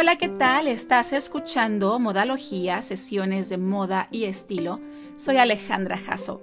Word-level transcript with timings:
Hola, 0.00 0.14
¿qué 0.14 0.28
tal? 0.28 0.68
Estás 0.68 1.12
escuchando 1.12 1.98
Modalogía, 1.98 2.82
sesiones 2.82 3.48
de 3.48 3.58
moda 3.58 4.06
y 4.12 4.26
estilo. 4.26 4.78
Soy 5.16 5.38
Alejandra 5.38 5.98
Jasso. 5.98 6.40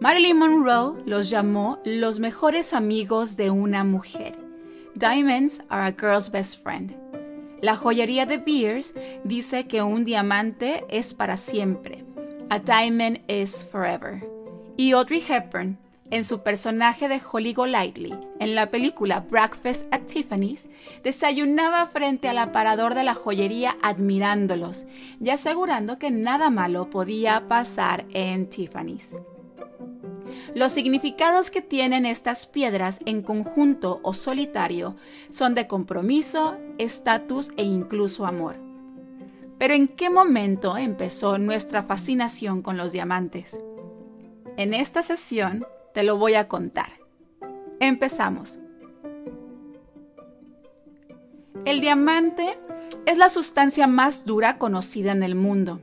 Marilyn 0.00 0.36
Monroe 0.36 1.02
los 1.06 1.30
llamó 1.30 1.78
los 1.86 2.20
mejores 2.20 2.74
amigos 2.74 3.38
de 3.38 3.48
una 3.48 3.84
mujer. 3.84 4.36
Diamonds 4.94 5.62
are 5.70 5.86
a 5.86 5.92
girl's 5.98 6.30
best 6.30 6.62
friend. 6.62 6.94
La 7.62 7.74
joyería 7.74 8.26
de 8.26 8.36
Beers 8.36 8.94
dice 9.24 9.66
que 9.66 9.80
un 9.80 10.04
diamante 10.04 10.84
es 10.90 11.14
para 11.14 11.38
siempre. 11.38 12.04
A 12.50 12.58
diamond 12.58 13.22
is 13.28 13.64
forever. 13.64 14.22
Y 14.76 14.92
Audrey 14.92 15.24
Hepburn 15.26 15.78
en 16.10 16.24
su 16.24 16.42
personaje 16.42 17.08
de 17.08 17.20
Holly 17.20 17.52
Golightly, 17.52 18.14
en 18.40 18.54
la 18.54 18.70
película 18.70 19.20
Breakfast 19.20 19.86
at 19.92 20.02
Tiffany's, 20.02 20.68
desayunaba 21.02 21.86
frente 21.86 22.28
al 22.28 22.38
aparador 22.38 22.94
de 22.94 23.04
la 23.04 23.14
joyería 23.14 23.76
admirándolos 23.82 24.86
y 25.20 25.30
asegurando 25.30 25.98
que 25.98 26.10
nada 26.10 26.50
malo 26.50 26.90
podía 26.90 27.46
pasar 27.48 28.06
en 28.12 28.48
Tiffany's. 28.48 29.16
Los 30.54 30.72
significados 30.72 31.50
que 31.50 31.62
tienen 31.62 32.06
estas 32.06 32.46
piedras 32.46 33.00
en 33.06 33.22
conjunto 33.22 34.00
o 34.02 34.14
solitario 34.14 34.96
son 35.30 35.54
de 35.54 35.66
compromiso, 35.66 36.56
estatus 36.78 37.50
e 37.56 37.62
incluso 37.64 38.26
amor. 38.26 38.56
Pero 39.58 39.74
¿en 39.74 39.88
qué 39.88 40.08
momento 40.08 40.76
empezó 40.76 41.38
nuestra 41.38 41.82
fascinación 41.82 42.62
con 42.62 42.76
los 42.76 42.92
diamantes? 42.92 43.60
En 44.56 44.74
esta 44.74 45.02
sesión 45.02 45.66
te 45.94 46.02
lo 46.02 46.16
voy 46.16 46.34
a 46.34 46.48
contar. 46.48 46.90
Empezamos. 47.80 48.58
El 51.64 51.80
diamante 51.80 52.56
es 53.06 53.18
la 53.18 53.28
sustancia 53.28 53.86
más 53.86 54.24
dura 54.24 54.58
conocida 54.58 55.12
en 55.12 55.22
el 55.22 55.34
mundo. 55.34 55.80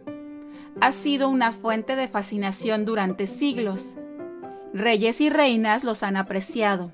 Ha 0.81 0.91
sido 0.91 1.29
una 1.29 1.51
fuente 1.51 1.95
de 1.95 2.07
fascinación 2.07 2.85
durante 2.85 3.27
siglos. 3.27 3.97
Reyes 4.73 5.21
y 5.21 5.29
reinas 5.29 5.83
los 5.83 6.03
han 6.03 6.17
apreciado 6.17 6.91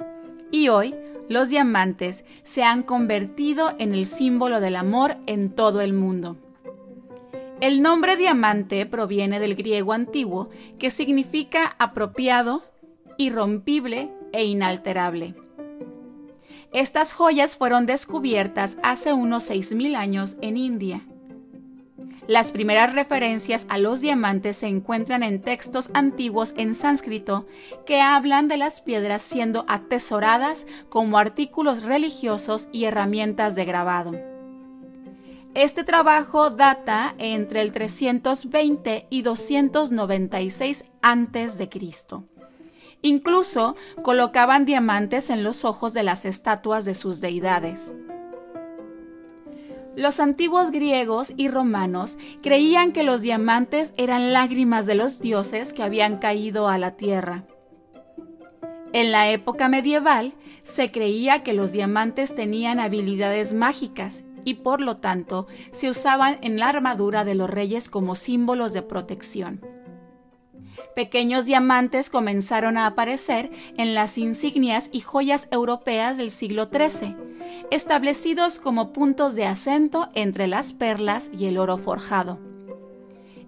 y 0.51 0.67
hoy 0.67 0.95
los 1.29 1.49
diamantes 1.49 2.25
se 2.43 2.63
han 2.63 2.83
convertido 2.83 3.73
en 3.79 3.93
el 3.93 4.05
símbolo 4.05 4.59
del 4.59 4.75
amor 4.75 5.15
en 5.25 5.49
todo 5.49 5.81
el 5.81 5.93
mundo. 5.93 6.37
El 7.61 7.81
nombre 7.81 8.17
diamante 8.17 8.85
proviene 8.85 9.39
del 9.39 9.55
griego 9.55 9.93
antiguo 9.93 10.49
que 10.79 10.89
significa 10.89 11.75
apropiado, 11.77 12.63
irrompible 13.21 14.11
e 14.33 14.45
inalterable. 14.45 15.35
Estas 16.73 17.13
joyas 17.13 17.57
fueron 17.57 17.85
descubiertas 17.85 18.77
hace 18.81 19.13
unos 19.13 19.49
6.000 19.49 19.95
años 19.95 20.37
en 20.41 20.57
India. 20.57 21.01
Las 22.27 22.53
primeras 22.53 22.93
referencias 22.93 23.65
a 23.67 23.77
los 23.77 23.99
diamantes 23.99 24.57
se 24.57 24.67
encuentran 24.67 25.21
en 25.21 25.41
textos 25.41 25.91
antiguos 25.93 26.53
en 26.55 26.75
sánscrito 26.75 27.45
que 27.85 27.99
hablan 27.99 28.47
de 28.47 28.55
las 28.57 28.79
piedras 28.79 29.21
siendo 29.21 29.65
atesoradas 29.67 30.65
como 30.87 31.17
artículos 31.17 31.83
religiosos 31.83 32.69
y 32.71 32.85
herramientas 32.85 33.55
de 33.55 33.65
grabado. 33.65 34.13
Este 35.55 35.83
trabajo 35.83 36.51
data 36.51 37.15
entre 37.17 37.61
el 37.61 37.73
320 37.73 39.07
y 39.09 39.21
296 39.23 40.85
a.C. 41.01 41.69
Incluso 43.01 43.75
colocaban 44.03 44.65
diamantes 44.65 45.29
en 45.29 45.43
los 45.43 45.65
ojos 45.65 45.93
de 45.93 46.03
las 46.03 46.25
estatuas 46.25 46.85
de 46.85 46.93
sus 46.93 47.19
deidades. 47.19 47.95
Los 49.95 50.19
antiguos 50.19 50.71
griegos 50.71 51.33
y 51.35 51.49
romanos 51.49 52.17
creían 52.41 52.93
que 52.93 53.03
los 53.03 53.21
diamantes 53.21 53.93
eran 53.97 54.33
lágrimas 54.33 54.85
de 54.85 54.95
los 54.95 55.19
dioses 55.19 55.73
que 55.73 55.83
habían 55.83 56.17
caído 56.17 56.69
a 56.69 56.77
la 56.77 56.95
tierra. 56.95 57.43
En 58.93 59.11
la 59.11 59.29
época 59.29 59.67
medieval 59.67 60.33
se 60.63 60.91
creía 60.91 61.43
que 61.43 61.53
los 61.53 61.71
diamantes 61.71 62.35
tenían 62.35 62.79
habilidades 62.79 63.53
mágicas 63.53 64.25
y 64.45 64.55
por 64.55 64.79
lo 64.79 64.97
tanto 64.97 65.47
se 65.71 65.89
usaban 65.89 66.37
en 66.41 66.59
la 66.59 66.69
armadura 66.69 67.25
de 67.25 67.35
los 67.35 67.49
reyes 67.49 67.89
como 67.89 68.15
símbolos 68.15 68.73
de 68.73 68.81
protección 68.83 69.61
pequeños 70.95 71.45
diamantes 71.45 72.09
comenzaron 72.09 72.77
a 72.77 72.87
aparecer 72.87 73.51
en 73.77 73.93
las 73.93 74.17
insignias 74.17 74.89
y 74.91 75.01
joyas 75.01 75.47
europeas 75.51 76.17
del 76.17 76.31
siglo 76.31 76.69
XIII, 76.71 77.15
establecidos 77.71 78.59
como 78.59 78.93
puntos 78.93 79.35
de 79.35 79.45
acento 79.45 80.09
entre 80.13 80.47
las 80.47 80.73
perlas 80.73 81.31
y 81.37 81.45
el 81.45 81.57
oro 81.57 81.77
forjado. 81.77 82.39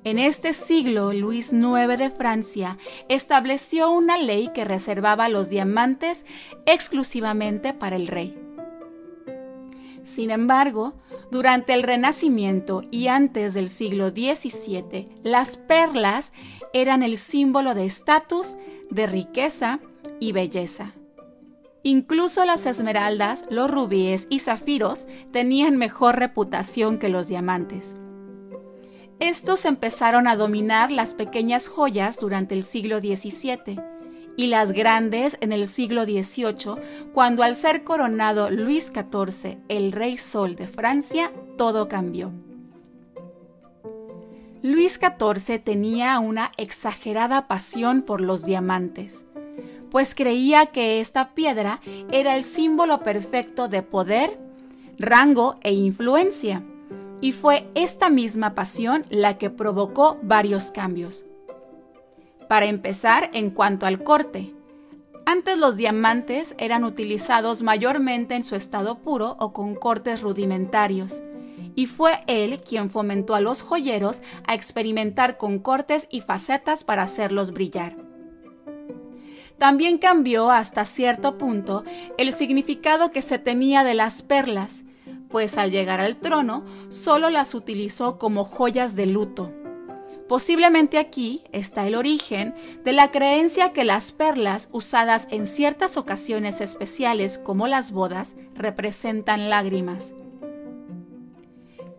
En 0.05 0.19
este 0.19 0.51
siglo, 0.51 1.13
Luis 1.13 1.53
IX 1.53 1.97
de 1.97 2.09
Francia 2.09 2.77
estableció 3.07 3.89
una 3.89 4.17
ley 4.17 4.49
que 4.53 4.65
reservaba 4.65 5.29
los 5.29 5.49
diamantes 5.49 6.25
exclusivamente 6.65 7.71
para 7.73 7.95
el 7.95 8.07
rey. 8.07 8.37
Sin 10.03 10.29
embargo, 10.29 10.93
durante 11.31 11.73
el 11.73 11.83
Renacimiento 11.83 12.83
y 12.91 13.07
antes 13.07 13.53
del 13.53 13.69
siglo 13.69 14.09
XVII, 14.09 15.09
las 15.23 15.55
perlas 15.55 16.33
eran 16.73 17.03
el 17.03 17.17
símbolo 17.17 17.75
de 17.75 17.85
estatus, 17.85 18.57
de 18.89 19.07
riqueza 19.07 19.79
y 20.19 20.31
belleza. 20.31 20.94
Incluso 21.84 22.45
las 22.45 22.66
esmeraldas, 22.66 23.45
los 23.50 23.69
rubíes 23.69 24.28
y 24.29 24.39
zafiros 24.39 25.07
tenían 25.31 25.78
mejor 25.78 26.17
reputación 26.17 26.97
que 26.97 27.09
los 27.09 27.28
diamantes. 27.28 27.95
Estos 29.19 29.66
empezaron 29.66 30.28
a 30.28 30.35
dominar 30.35 30.91
las 30.91 31.13
pequeñas 31.13 31.67
joyas 31.67 32.19
durante 32.19 32.56
el 32.56 32.63
siglo 32.63 33.00
XVII 33.00 33.79
y 34.35 34.47
las 34.47 34.72
grandes 34.72 35.38
en 35.41 35.53
el 35.53 35.67
siglo 35.67 36.05
XVIII, 36.05 37.11
cuando 37.13 37.44
al 37.44 37.55
ser 37.55 37.84
coronado 37.84 38.50
Luis 38.50 38.91
XIV, 38.94 39.59
el 39.67 39.91
rey 39.91 40.17
sol 40.17 40.55
de 40.55 40.67
Francia, 40.67 41.31
todo 41.57 41.88
cambió. 41.88 42.31
Luis 44.63 44.97
XIV 44.97 45.62
tenía 45.62 46.18
una 46.19 46.53
exagerada 46.56 47.47
pasión 47.47 48.01
por 48.01 48.22
los 48.22 48.46
diamantes, 48.46 49.25
pues 49.91 50.16
creía 50.16 50.68
que 50.68 51.01
esta 51.01 51.34
piedra 51.34 51.81
era 52.13 52.38
el 52.38 52.46
símbolo 52.46 53.03
perfecto 53.03 53.68
de 53.68 53.81
poder, 53.81 54.40
rango 54.97 55.57
e 55.63 55.73
influencia, 55.73 56.63
y 57.19 57.34
fue 57.34 57.68
esta 57.75 58.09
misma 58.09 58.56
pasión 58.56 59.03
la 59.09 59.38
que 59.38 59.50
provocó 59.50 60.18
varios 60.23 60.72
cambios. 60.72 61.25
Para 62.47 62.68
empezar, 62.68 63.31
en 63.34 63.50
cuanto 63.50 63.85
al 63.85 64.02
corte, 64.02 64.56
antes 65.25 65.57
los 65.57 65.75
diamantes 65.75 66.56
eran 66.57 66.85
utilizados 66.85 67.63
mayormente 67.63 68.35
en 68.35 68.46
su 68.46 68.56
estado 68.56 69.00
puro 69.00 69.35
o 69.41 69.52
con 69.52 69.75
cortes 69.75 70.22
rudimentarios, 70.22 71.22
y 71.75 71.85
fue 71.85 72.23
él 72.28 72.61
quien 72.61 72.89
fomentó 72.89 73.35
a 73.35 73.41
los 73.41 73.61
joyeros 73.61 74.22
a 74.45 74.53
experimentar 74.53 75.38
con 75.38 75.59
cortes 75.59 76.07
y 76.11 76.22
facetas 76.22 76.84
para 76.84 77.03
hacerlos 77.03 77.51
brillar. 77.51 77.95
También 79.57 79.97
cambió 79.97 80.51
hasta 80.51 80.84
cierto 80.85 81.38
punto 81.38 81.84
el 82.17 82.34
significado 82.34 83.11
que 83.11 83.22
se 83.22 83.39
tenía 83.39 83.84
de 83.84 83.94
las 83.94 84.22
perlas, 84.22 84.84
pues 85.29 85.57
al 85.57 85.72
llegar 85.72 86.00
al 86.00 86.17
trono 86.17 86.63
solo 86.89 87.29
las 87.29 87.56
utilizó 87.56 88.19
como 88.19 88.44
joyas 88.44 88.95
de 88.95 89.05
luto. 89.05 89.51
Posiblemente 90.28 90.97
aquí 90.97 91.44
está 91.51 91.85
el 91.85 91.95
origen 91.95 92.55
de 92.84 92.94
la 92.94 93.11
creencia 93.11 93.73
que 93.73 93.84
las 93.84 94.11
perlas 94.11 94.69
usadas 94.72 95.28
en 95.31 95.45
ciertas 95.45 95.97
ocasiones 95.97 96.61
especiales 96.61 97.37
como 97.37 97.67
las 97.67 97.91
bodas 97.91 98.35
representan 98.55 99.49
lágrimas 99.49 100.14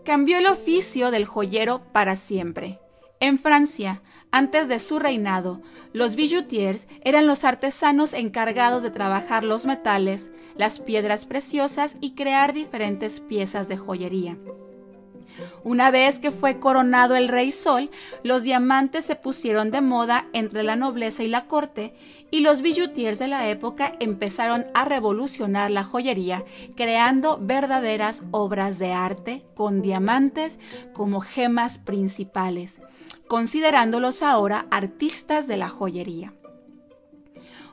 cambió 0.05 0.39
el 0.39 0.47
oficio 0.47 1.11
del 1.11 1.25
joyero 1.25 1.83
para 1.93 2.17
siempre. 2.17 2.79
En 3.21 3.39
Francia, 3.39 4.03
antes 4.31 4.69
de 4.69 4.79
su 4.79 4.99
reinado, 4.99 5.63
los 5.93 6.17
bijoutiers 6.17 6.89
eran 7.03 7.27
los 7.27 7.45
artesanos 7.45 8.15
encargados 8.15 8.83
de 8.83 8.91
trabajar 8.91 9.45
los 9.45 9.65
metales, 9.65 10.33
las 10.57 10.81
piedras 10.81 11.25
preciosas 11.25 11.97
y 12.01 12.15
crear 12.15 12.53
diferentes 12.53 13.21
piezas 13.21 13.69
de 13.69 13.77
joyería. 13.77 14.37
Una 15.63 15.91
vez 15.91 16.19
que 16.19 16.31
fue 16.31 16.59
coronado 16.59 17.17
el 17.17 17.29
rey 17.29 17.53
Sol, 17.53 17.91
los 18.23 18.43
diamantes 18.43 19.05
se 19.05 19.17
pusieron 19.17 19.71
de 19.71 19.81
moda 19.81 20.27
entre 20.33 20.63
la 20.63 20.77
nobleza 20.77 21.23
y 21.23 21.29
la 21.29 21.47
corte, 21.47 21.95
y 22.31 22.41
los 22.41 22.63
bijoutiers 22.63 23.19
de 23.19 23.29
la 23.29 23.49
época 23.49 23.93
empezaron 24.01 24.67
a 24.75 24.85
revolucionar 24.85 25.71
la 25.71 25.85
joyería, 25.85 26.45
creando 26.77 27.39
verdaderas 27.41 28.25
obras 28.31 28.79
de 28.79 28.93
arte 28.93 29.45
con 29.55 29.83
diamantes 29.83 30.59
como 30.93 31.21
gemas 31.21 31.79
principales, 31.79 32.83
considerándolos 33.29 34.23
ahora 34.23 34.67
artistas 34.71 35.47
de 35.47 35.57
la 35.57 35.69
joyería. 35.69 36.33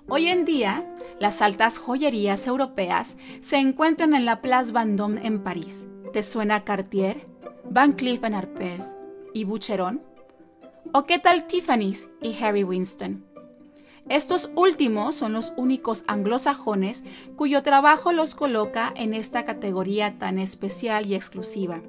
Hoy 0.07 0.27
en 0.27 0.45
día, 0.45 0.85
las 1.19 1.41
altas 1.41 1.77
joyerías 1.77 2.47
europeas 2.47 3.17
se 3.41 3.57
encuentran 3.57 4.13
en 4.13 4.25
la 4.25 4.41
Place 4.41 4.71
Vendôme 4.71 5.25
en 5.25 5.43
París 5.43 5.87
¿Te 6.13 6.23
suena 6.23 6.65
Cartier, 6.65 7.23
Van 7.73 7.93
Cleef 7.93 8.21
Arpels 8.25 8.97
y 9.33 9.45
Boucheron? 9.45 10.01
¿O 10.93 11.05
qué 11.05 11.19
tal 11.19 11.47
Tiffany's 11.47 12.09
y 12.21 12.35
Harry 12.43 12.65
Winston? 12.65 13.23
Estos 14.09 14.49
últimos 14.55 15.15
son 15.15 15.31
los 15.31 15.53
únicos 15.55 16.03
anglosajones 16.07 17.05
cuyo 17.37 17.63
trabajo 17.63 18.11
los 18.11 18.35
coloca 18.35 18.91
en 18.97 19.13
esta 19.13 19.45
categoría 19.45 20.19
tan 20.19 20.37
especial 20.37 21.05
y 21.05 21.15
exclusiva. 21.15 21.81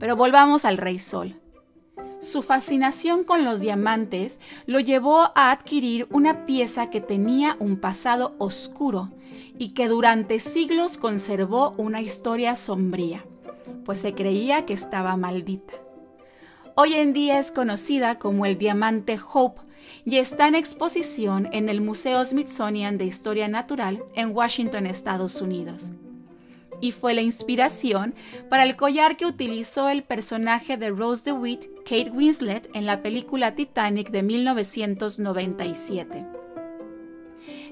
Pero 0.00 0.16
volvamos 0.16 0.64
al 0.64 0.76
Rey 0.76 0.98
Sol. 0.98 1.36
Su 2.18 2.42
fascinación 2.42 3.22
con 3.22 3.44
los 3.44 3.60
diamantes 3.60 4.40
lo 4.66 4.80
llevó 4.80 5.30
a 5.36 5.52
adquirir 5.52 6.08
una 6.10 6.46
pieza 6.46 6.90
que 6.90 7.00
tenía 7.00 7.56
un 7.60 7.76
pasado 7.76 8.34
oscuro 8.38 9.12
y 9.56 9.68
que 9.68 9.86
durante 9.86 10.40
siglos 10.40 10.98
conservó 10.98 11.74
una 11.78 12.00
historia 12.00 12.56
sombría, 12.56 13.24
pues 13.84 14.00
se 14.00 14.14
creía 14.14 14.66
que 14.66 14.74
estaba 14.74 15.16
maldita. 15.16 15.74
Hoy 16.74 16.94
en 16.94 17.12
día 17.12 17.38
es 17.38 17.52
conocida 17.52 18.18
como 18.18 18.46
el 18.46 18.56
diamante 18.56 19.18
Hope 19.32 19.60
y 20.04 20.16
está 20.16 20.48
en 20.48 20.54
exposición 20.54 21.48
en 21.52 21.68
el 21.68 21.80
Museo 21.80 22.24
Smithsonian 22.24 22.98
de 22.98 23.04
Historia 23.04 23.48
Natural 23.48 24.02
en 24.14 24.34
Washington, 24.34 24.86
Estados 24.86 25.40
Unidos. 25.42 25.86
Y 26.80 26.92
fue 26.92 27.14
la 27.14 27.22
inspiración 27.22 28.14
para 28.48 28.64
el 28.64 28.76
collar 28.76 29.16
que 29.16 29.26
utilizó 29.26 29.88
el 29.88 30.02
personaje 30.02 30.76
de 30.76 30.90
Rose 30.90 31.24
DeWitt, 31.24 31.66
Kate 31.84 32.10
Winslet, 32.10 32.68
en 32.74 32.86
la 32.86 33.02
película 33.02 33.54
Titanic 33.54 34.10
de 34.10 34.22
1997. 34.22 36.26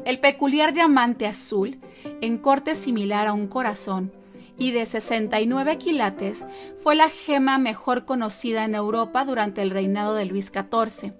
El 0.04 0.20
peculiar 0.20 0.72
diamante 0.72 1.26
azul, 1.26 1.81
en 2.20 2.38
corte 2.38 2.75
similar 2.75 3.26
a 3.26 3.32
un 3.32 3.48
corazón, 3.48 4.12
y 4.61 4.73
de 4.73 4.85
69 4.85 5.79
quilates, 5.79 6.45
fue 6.83 6.95
la 6.95 7.09
gema 7.09 7.59
mejor 7.59 8.05
conocida 8.05 8.65
en 8.65 8.77
Europa 8.77 9.25
durante 9.25 9.62
el 9.62 9.71
reinado 9.71 10.15
de 10.15 10.27
Luis 10.27 10.53
XIV 10.53 11.15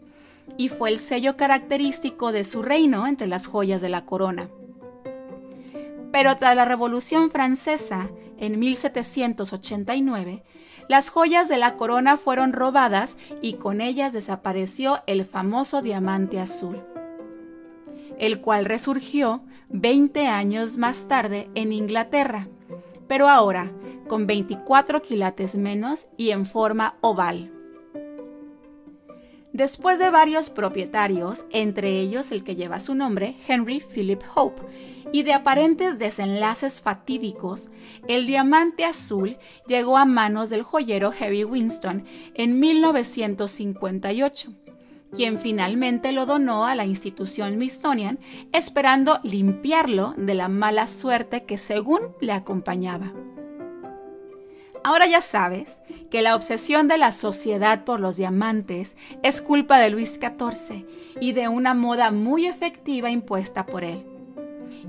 y 0.59 0.69
fue 0.69 0.91
el 0.91 0.99
sello 0.99 1.37
característico 1.37 2.33
de 2.33 2.45
su 2.45 2.63
reino 2.63 3.07
entre 3.07 3.27
las 3.27 3.47
joyas 3.47 3.81
de 3.81 3.89
la 3.89 4.05
corona. 4.05 4.51
Pero 6.13 6.37
tras 6.37 6.55
la 6.55 6.67
Revolución 6.67 7.31
Francesa, 7.31 8.11
en 8.37 8.59
1789, 8.59 10.45
las 10.89 11.09
joyas 11.09 11.49
de 11.49 11.57
la 11.57 11.77
corona 11.77 12.19
fueron 12.19 12.53
robadas 12.53 13.17
y 13.41 13.55
con 13.55 13.81
ellas 13.81 14.13
desapareció 14.13 15.03
el 15.07 15.25
famoso 15.25 15.81
diamante 15.81 16.41
azul, 16.41 16.83
el 18.19 18.43
cual 18.43 18.67
resurgió 18.67 19.45
20 19.71 20.27
años 20.27 20.77
más 20.77 21.09
tarde 21.09 21.49
en 21.55 21.73
Inglaterra, 21.73 22.49
pero 23.11 23.29
ahora 23.29 23.73
con 24.07 24.29
24 24.29 25.03
quilates 25.03 25.57
menos 25.57 26.07
y 26.17 26.31
en 26.31 26.47
forma 26.47 26.95
oval. 27.01 27.51
Después 29.53 29.99
de 29.99 30.11
varios 30.11 30.49
propietarios, 30.49 31.45
entre 31.51 31.99
ellos 31.99 32.31
el 32.31 32.45
que 32.45 32.55
lleva 32.55 32.79
su 32.79 32.95
nombre, 32.95 33.37
Henry 33.49 33.81
Philip 33.81 34.23
Hope, 34.33 34.63
y 35.11 35.25
de 35.25 35.33
aparentes 35.33 35.99
desenlaces 35.99 36.81
fatídicos, 36.81 37.73
el 38.07 38.29
diamante 38.29 38.85
azul 38.85 39.39
llegó 39.67 39.97
a 39.97 40.05
manos 40.05 40.49
del 40.49 40.63
joyero 40.63 41.11
Harry 41.19 41.43
Winston 41.43 42.05
en 42.35 42.61
1958, 42.61 44.53
quien 45.15 45.39
finalmente 45.39 46.13
lo 46.13 46.27
donó 46.27 46.67
a 46.67 46.75
la 46.75 46.87
institución 46.87 47.55
Smithsonian, 47.55 48.19
esperando 48.53 49.21
limpiarlo 49.23 50.15
de 50.17 50.35
la 50.35 50.49
mala 50.49 50.87
suerte 50.87 51.45
que 51.45 51.59
según 51.59 52.01
le 52.21 52.33
acompañaba. 52.33 53.13
Ahora 54.83 55.07
ya 55.07 55.21
sabes 55.21 55.83
que 56.11 56.23
la 56.23 56.35
obsesión 56.35 56.89
de 56.89 56.97
la 56.97 57.13
sociedad 57.13 57.85
por 57.85 58.01
los 58.01 58.17
diamantes 58.17 58.97
es 59.23 59.43
culpa 59.43 59.79
de 59.79 59.91
Luis 59.91 60.19
XIV 60.19 60.87
y 61.21 61.33
de 61.33 61.49
una 61.49 61.75
moda 61.75 62.11
muy 62.11 62.47
efectiva 62.47 63.11
impuesta 63.11 63.67
por 63.67 63.85
él. 63.85 64.05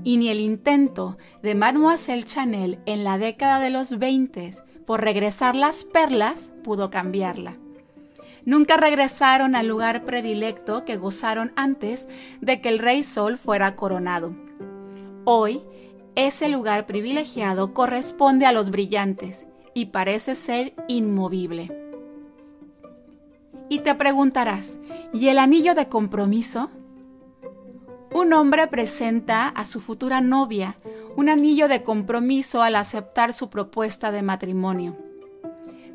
Y 0.02 0.16
ni 0.16 0.30
el 0.30 0.40
intento 0.40 1.18
de 1.42 1.54
Mademoiselle 1.54 2.24
Chanel 2.24 2.78
en 2.86 3.04
la 3.04 3.18
década 3.18 3.60
de 3.60 3.70
los 3.70 3.98
20 3.98 4.52
por 4.86 5.02
regresar 5.02 5.54
las 5.54 5.84
perlas 5.84 6.52
pudo 6.64 6.90
cambiarla. 6.90 7.56
Nunca 8.44 8.76
regresaron 8.76 9.54
al 9.54 9.68
lugar 9.68 10.04
predilecto 10.04 10.84
que 10.84 10.96
gozaron 10.96 11.52
antes 11.56 12.08
de 12.40 12.60
que 12.60 12.68
el 12.68 12.78
Rey 12.78 13.02
Sol 13.04 13.38
fuera 13.38 13.76
coronado. 13.76 14.34
Hoy, 15.24 15.62
ese 16.14 16.48
lugar 16.48 16.86
privilegiado 16.86 17.72
corresponde 17.72 18.44
a 18.46 18.52
los 18.52 18.70
brillantes 18.70 19.46
y 19.74 19.86
parece 19.86 20.34
ser 20.34 20.74
inmovible. 20.88 21.70
Y 23.68 23.78
te 23.78 23.94
preguntarás, 23.94 24.80
¿y 25.14 25.28
el 25.28 25.38
anillo 25.38 25.74
de 25.74 25.88
compromiso? 25.88 26.70
Un 28.12 28.32
hombre 28.34 28.66
presenta 28.66 29.48
a 29.48 29.64
su 29.64 29.80
futura 29.80 30.20
novia 30.20 30.76
un 31.16 31.28
anillo 31.28 31.68
de 31.68 31.82
compromiso 31.82 32.62
al 32.62 32.76
aceptar 32.76 33.32
su 33.32 33.50
propuesta 33.50 34.10
de 34.12 34.22
matrimonio. 34.22 34.96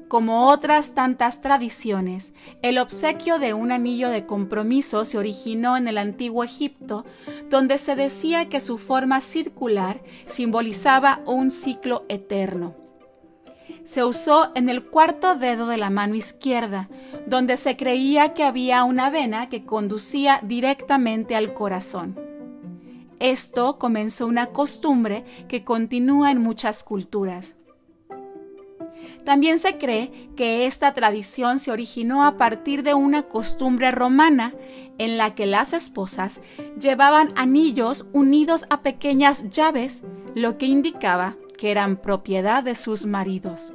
Como 0.08 0.48
otras 0.48 0.94
tantas 0.94 1.42
tradiciones, 1.42 2.34
el 2.62 2.78
obsequio 2.78 3.40
de 3.40 3.54
un 3.54 3.72
anillo 3.72 4.10
de 4.10 4.26
compromiso 4.26 5.04
se 5.04 5.18
originó 5.18 5.76
en 5.76 5.88
el 5.88 5.98
antiguo 5.98 6.44
Egipto, 6.44 7.06
donde 7.50 7.78
se 7.78 7.96
decía 7.96 8.48
que 8.48 8.62
su 8.62 8.78
forma 8.78 9.20
circular 9.20 10.02
simbolizaba 10.26 11.22
un 11.26 11.52
ciclo 11.52 12.06
eterno 12.08 12.76
se 13.88 14.04
usó 14.04 14.52
en 14.54 14.68
el 14.68 14.84
cuarto 14.84 15.36
dedo 15.36 15.68
de 15.68 15.78
la 15.78 15.90
mano 15.90 16.16
izquierda, 16.16 16.90
donde 17.26 17.56
se 17.56 17.78
creía 17.78 18.34
que 18.34 18.44
había 18.44 18.84
una 18.84 19.10
vena 19.10 19.48
que 19.48 19.64
conducía 19.64 20.42
directamente 20.44 21.38
al 21.38 21.54
corazón. 21.54 22.20
Esto 23.20 23.80
comenzó 23.80 24.28
una 24.28 24.48
costumbre 24.48 25.24
que 25.48 25.64
continúa 25.64 26.32
en 26.32 26.40
muchas 26.40 26.84
culturas. 26.84 27.57
También 29.28 29.60
se 29.60 29.78
cree 29.78 30.30
que 30.38 30.66
esta 30.68 30.94
tradición 30.94 31.60
se 31.60 31.70
originó 31.70 32.26
a 32.26 32.38
partir 32.38 32.82
de 32.82 32.94
una 32.94 33.24
costumbre 33.24 33.92
romana 33.92 34.54
en 35.00 35.18
la 35.18 35.36
que 35.36 35.46
las 35.46 35.74
esposas 35.74 36.40
llevaban 36.80 37.34
anillos 37.36 38.08
unidos 38.14 38.66
a 38.70 38.84
pequeñas 38.84 39.50
llaves, 39.50 40.06
lo 40.34 40.58
que 40.58 40.68
indicaba 40.68 41.36
que 41.58 41.72
eran 41.72 41.98
propiedad 41.98 42.64
de 42.64 42.74
sus 42.74 43.06
maridos. 43.06 43.74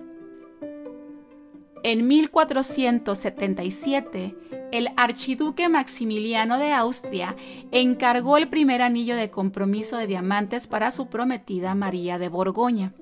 En 1.82 2.08
1477, 2.08 4.34
el 4.72 4.88
archiduque 4.96 5.68
Maximiliano 5.68 6.58
de 6.58 6.72
Austria 6.72 7.36
encargó 7.72 8.38
el 8.38 8.48
primer 8.48 8.80
anillo 8.80 9.16
de 9.16 9.28
compromiso 9.28 9.98
de 9.98 10.06
diamantes 10.06 10.66
para 10.66 10.92
su 10.92 11.08
prometida 11.08 11.74
María 11.74 12.18
de 12.18 12.30
Borgoña. 12.30 12.94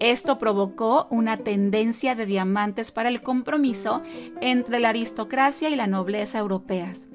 Esto 0.00 0.38
provocó 0.38 1.06
una 1.10 1.36
tendencia 1.36 2.14
de 2.14 2.24
diamantes 2.24 2.90
para 2.90 3.10
el 3.10 3.22
compromiso 3.22 4.02
entre 4.40 4.80
la 4.80 4.88
aristocracia 4.88 5.68
y 5.68 5.76
la 5.76 5.86
nobleza 5.86 6.38
europeas. 6.38 7.06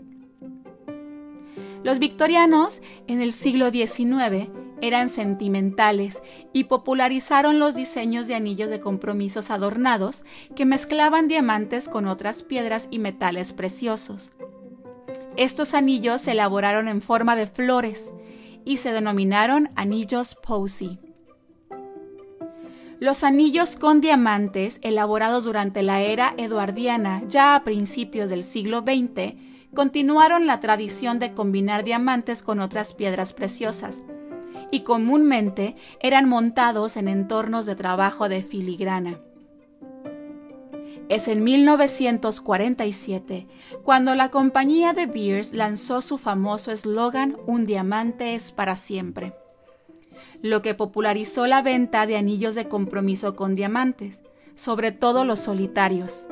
Los 1.84 1.98
victorianos, 1.98 2.84
en 3.08 3.22
el 3.22 3.34
siglo 3.34 3.72
XIX, 3.72 4.50
eran 4.82 5.10
sentimentales 5.10 6.22
y 6.54 6.66
popularizaron 6.66 7.58
los 7.58 7.76
diseños 7.76 8.28
de 8.28 8.36
anillos 8.36 8.70
de 8.70 8.80
compromisos 8.80 9.50
adornados 9.50 10.24
que 10.56 10.66
mezclaban 10.66 11.28
diamantes 11.28 11.90
con 11.90 12.08
otras 12.08 12.44
piedras 12.44 12.88
y 12.92 13.00
metales 13.00 13.52
preciosos. 13.52 14.32
Estos 15.38 15.74
anillos 15.74 16.22
se 16.22 16.32
elaboraron 16.32 16.88
en 16.88 17.02
forma 17.02 17.36
de 17.36 17.48
flores 17.48 18.14
y 18.64 18.78
se 18.78 18.92
denominaron 18.92 19.70
anillos 19.76 20.36
Posey. 20.36 21.05
Los 23.00 23.26
anillos 23.26 23.76
con 23.76 24.00
diamantes, 24.00 24.80
elaborados 24.82 25.44
durante 25.44 25.84
la 25.84 26.02
era 26.02 26.34
eduardiana, 26.38 27.24
ya 27.28 27.56
a 27.56 27.66
principios 27.66 28.30
del 28.30 28.46
siglo 28.46 28.82
XX, 28.82 29.36
continuaron 29.74 30.48
la 30.48 30.62
tradición 30.62 31.20
de 31.20 31.34
combinar 31.34 31.84
diamantes 31.84 32.42
con 32.42 32.62
otras 32.62 32.94
piedras 32.94 33.34
preciosas, 33.34 34.04
y 34.72 34.80
comúnmente 34.82 35.76
eran 36.00 36.30
montados 36.30 36.96
en 36.96 37.10
entornos 37.10 37.66
de 37.66 37.76
trabajo 37.76 38.30
de 38.30 38.44
filigrana. 38.44 39.20
Es 41.10 41.28
en 41.28 41.44
1947 41.44 43.48
cuando 43.84 44.16
la 44.16 44.32
compañía 44.32 44.94
de 44.94 45.06
Beers 45.06 45.54
lanzó 45.54 46.02
su 46.02 46.18
famoso 46.18 46.72
eslogan 46.72 47.38
Un 47.46 47.68
diamante 47.68 48.34
es 48.34 48.52
para 48.52 48.76
siempre, 48.76 49.36
lo 50.42 50.62
que 50.62 50.74
popularizó 50.74 51.48
la 51.48 51.62
venta 51.62 52.06
de 52.06 52.18
anillos 52.18 52.56
de 52.56 52.68
compromiso 52.68 53.36
con 53.36 53.56
diamantes, 53.56 54.24
sobre 54.56 54.92
todo 54.92 55.26
los 55.26 55.40
solitarios. 55.40 56.28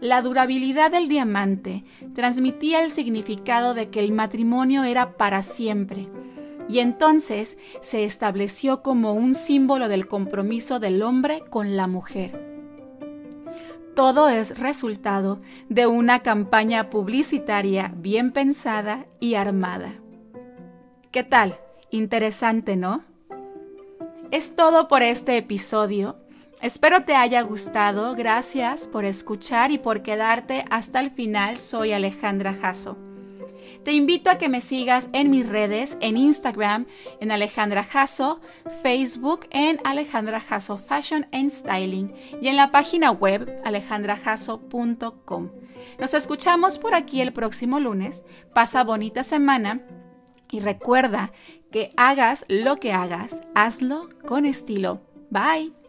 La 0.00 0.20
durabilidad 0.22 0.90
del 0.90 1.08
diamante 1.08 1.84
transmitía 2.14 2.82
el 2.82 2.90
significado 2.90 3.74
de 3.74 3.88
que 3.90 4.00
el 4.00 4.12
matrimonio 4.12 4.82
era 4.84 5.16
para 5.16 5.42
siempre 5.42 6.08
y 6.68 6.78
entonces 6.78 7.58
se 7.80 8.04
estableció 8.04 8.82
como 8.82 9.12
un 9.12 9.34
símbolo 9.34 9.88
del 9.88 10.08
compromiso 10.08 10.80
del 10.80 11.02
hombre 11.02 11.44
con 11.50 11.76
la 11.76 11.86
mujer. 11.86 12.52
Todo 13.94 14.28
es 14.28 14.58
resultado 14.58 15.40
de 15.68 15.86
una 15.86 16.20
campaña 16.20 16.88
publicitaria 16.88 17.92
bien 17.94 18.32
pensada 18.32 19.06
y 19.20 19.34
armada. 19.34 19.94
¿Qué 21.10 21.24
tal? 21.24 21.58
Interesante, 21.90 22.76
¿no? 22.76 23.04
Es 24.32 24.56
todo 24.56 24.88
por 24.88 25.02
este 25.02 25.36
episodio. 25.36 26.16
Espero 26.62 27.04
te 27.04 27.14
haya 27.14 27.42
gustado. 27.42 28.14
Gracias 28.14 28.88
por 28.88 29.04
escuchar 29.04 29.70
y 29.72 29.76
por 29.76 30.02
quedarte 30.02 30.64
hasta 30.70 31.00
el 31.00 31.10
final. 31.10 31.58
Soy 31.58 31.92
Alejandra 31.92 32.54
Jasso. 32.54 32.96
Te 33.84 33.92
invito 33.92 34.30
a 34.30 34.38
que 34.38 34.48
me 34.48 34.62
sigas 34.62 35.10
en 35.12 35.30
mis 35.30 35.46
redes, 35.46 35.98
en 36.00 36.16
Instagram, 36.16 36.86
en 37.20 37.30
Alejandra 37.30 37.84
Jasso, 37.84 38.40
Facebook, 38.82 39.40
en 39.50 39.78
Alejandra 39.84 40.40
Jasso 40.40 40.78
Fashion 40.78 41.26
and 41.30 41.50
Styling 41.50 42.14
y 42.40 42.48
en 42.48 42.56
la 42.56 42.70
página 42.70 43.10
web 43.10 43.60
alejandrajasso.com. 43.66 45.50
Nos 45.98 46.14
escuchamos 46.14 46.78
por 46.78 46.94
aquí 46.94 47.20
el 47.20 47.34
próximo 47.34 47.80
lunes. 47.80 48.24
Pasa 48.54 48.82
bonita 48.82 49.24
semana 49.24 49.82
y 50.50 50.60
recuerda 50.60 51.32
que 51.72 51.92
hagas 51.96 52.44
lo 52.48 52.76
que 52.76 52.92
hagas, 52.92 53.42
hazlo 53.54 54.08
con 54.24 54.46
estilo. 54.46 55.00
Bye. 55.30 55.81